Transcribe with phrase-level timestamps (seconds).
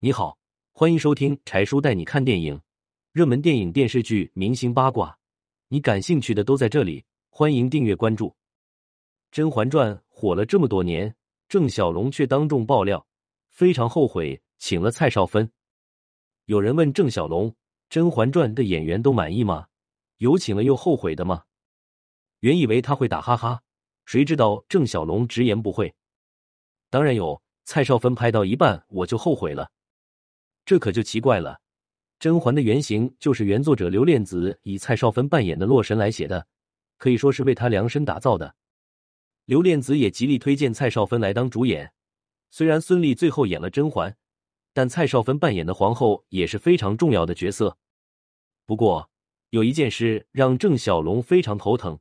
[0.00, 0.38] 你好，
[0.70, 2.60] 欢迎收听柴叔带你看电影，
[3.10, 5.18] 热门电影、电视剧、明星八卦，
[5.66, 7.04] 你感兴趣的都在这里。
[7.30, 8.28] 欢迎订阅关注。
[9.32, 11.12] 《甄嬛传》火了这么多年，
[11.48, 13.04] 郑晓龙却当众爆料，
[13.48, 15.50] 非常后悔请了蔡少芬。
[16.44, 17.50] 有人问郑晓龙，
[17.90, 19.66] 《甄嬛传》的演员都满意吗？
[20.18, 21.42] 有请了又后悔的吗？
[22.38, 23.62] 原以为他会打哈哈，
[24.06, 25.92] 谁知道郑晓龙直言不讳。
[26.88, 29.68] 当然有，蔡少芬拍到一半我就后悔了。
[30.68, 31.62] 这可就奇怪了，
[32.18, 36.46] 甄嬛的原型就是原作者刘恋子以蔡少芬扮演的洛神来写的，
[36.98, 38.54] 可以说是为她量身打造的。
[39.46, 41.94] 刘恋子也极力推荐蔡少芬来当主演，
[42.50, 44.14] 虽然孙俪最后演了甄嬛，
[44.74, 47.78] 但蔡少芬扮演的皇后也是非常重要的角色。
[48.66, 49.08] 不过
[49.48, 51.98] 有一件事让郑晓龙非常头疼，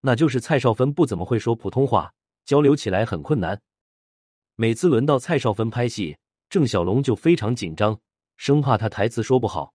[0.00, 2.12] 那就是蔡少芬不怎么会说普通话，
[2.44, 3.62] 交流起来很困难。
[4.56, 6.16] 每次轮到蔡少芬拍戏。
[6.54, 8.00] 郑小龙就非常紧张，
[8.36, 9.74] 生怕他台词说不好。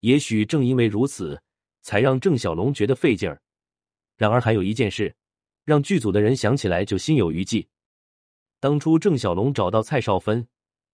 [0.00, 1.42] 也许正因为如此，
[1.80, 3.40] 才让郑小龙觉得费劲儿。
[4.14, 5.16] 然而，还有一件事
[5.64, 7.66] 让剧组的人想起来就心有余悸。
[8.60, 10.46] 当初郑小龙找到蔡少芬，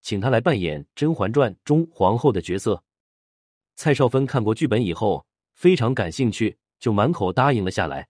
[0.00, 2.82] 请他来扮演《甄嬛传》中皇后的角色。
[3.74, 8.08] 蔡少芬看过剧本以后，非常感兴趣，就满口答应了下来。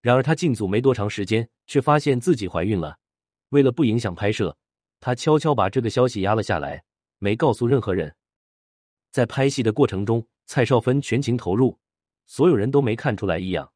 [0.00, 2.96] 然而，他进组没多长时间，却发现自己怀孕了。
[3.50, 4.56] 为了不影响拍摄。
[5.04, 6.82] 他悄悄把这个消息压了下来，
[7.18, 8.16] 没告诉任何人。
[9.10, 11.78] 在拍戏的过程中，蔡少芬全情投入，
[12.24, 13.70] 所有人都没看出来异样。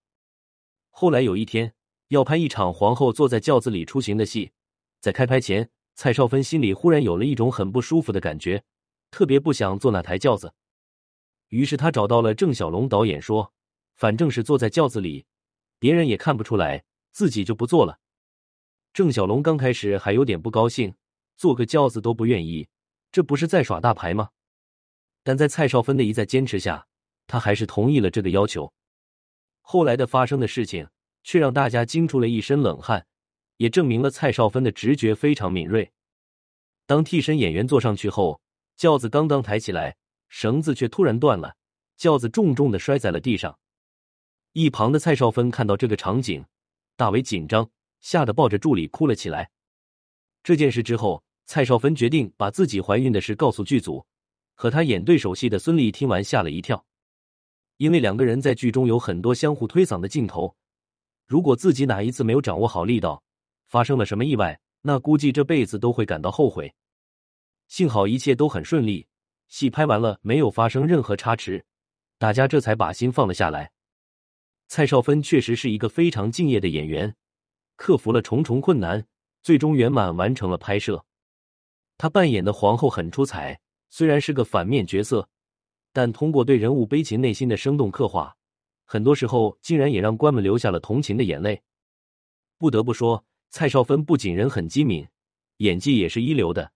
[0.88, 1.74] 后来有一天
[2.06, 4.52] 要拍一场皇后坐在轿子里出行的戏，
[5.00, 8.64] 在开拍前，蔡少芬心里忽然有了一种很不舒服的感觉，
[9.10, 10.54] 特别不想坐那台轿子。
[11.48, 13.52] 于是他找到了郑晓龙导演说
[13.96, 15.26] ：“反正是坐在轿子里，
[15.78, 17.98] 别人也看不出来，自己就不坐了。”
[18.94, 20.94] 郑晓龙刚开始还有点不高兴。
[21.38, 22.68] 坐个轿子都不愿意，
[23.12, 24.30] 这不是在耍大牌吗？
[25.22, 26.88] 但在蔡少芬的一再坚持下，
[27.28, 28.72] 他还是同意了这个要求。
[29.60, 30.88] 后来的发生的事情
[31.22, 33.06] 却让大家惊出了一身冷汗，
[33.58, 35.92] 也证明了蔡少芬的直觉非常敏锐。
[36.86, 38.40] 当替身演员坐上去后，
[38.76, 39.96] 轿子刚刚抬起来，
[40.28, 41.54] 绳子却突然断了，
[41.96, 43.56] 轿子重重的摔在了地上。
[44.54, 46.44] 一旁的蔡少芬看到这个场景，
[46.96, 47.70] 大为紧张，
[48.00, 49.52] 吓得抱着助理哭了起来。
[50.42, 51.22] 这件事之后。
[51.48, 54.04] 蔡少芬决定把自己怀孕的事告诉剧组，
[54.54, 56.84] 和她演对手戏的孙俪听完吓了一跳，
[57.78, 60.54] 因为两个人在剧中有很多相互推搡的镜头，
[61.26, 63.22] 如果自己哪一次没有掌握好力道，
[63.66, 66.74] 发生了什么意外，那估计这辈子都会感到后悔。
[67.66, 69.06] 幸好一切都很顺利，
[69.48, 71.64] 戏拍完了没有发生任何差池，
[72.18, 73.72] 大家这才把心放了下来。
[74.66, 77.16] 蔡少芬确实是一个非常敬业的演员，
[77.76, 79.06] 克服了重重困难，
[79.42, 81.06] 最终圆满完成了拍摄。
[81.98, 83.60] 她扮演的皇后很出彩，
[83.90, 85.28] 虽然是个反面角色，
[85.92, 88.36] 但通过对人物悲情内心的生动刻画，
[88.84, 91.60] 很多时候竟然也让观们流下了同情的眼泪。
[92.56, 95.08] 不得不说，蔡少芬不仅人很机敏，
[95.56, 96.70] 演技也是一流的。